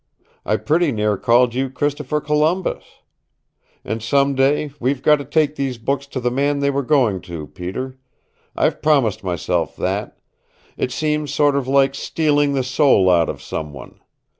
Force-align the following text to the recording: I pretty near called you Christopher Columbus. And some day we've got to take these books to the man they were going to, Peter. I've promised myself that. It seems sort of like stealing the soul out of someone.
I 0.47 0.57
pretty 0.57 0.91
near 0.91 1.15
called 1.15 1.53
you 1.53 1.69
Christopher 1.69 2.19
Columbus. 2.21 2.83
And 3.85 4.01
some 4.01 4.33
day 4.33 4.71
we've 4.79 5.03
got 5.03 5.17
to 5.17 5.23
take 5.25 5.55
these 5.57 5.77
books 5.77 6.07
to 6.07 6.19
the 6.19 6.31
man 6.31 6.57
they 6.57 6.71
were 6.71 6.81
going 6.81 7.21
to, 7.29 7.45
Peter. 7.45 7.99
I've 8.55 8.81
promised 8.81 9.23
myself 9.23 9.75
that. 9.75 10.17
It 10.75 10.91
seems 10.91 11.31
sort 11.31 11.55
of 11.55 11.67
like 11.67 11.93
stealing 11.93 12.53
the 12.53 12.63
soul 12.63 13.11
out 13.11 13.29
of 13.29 13.43
someone. 13.43 13.99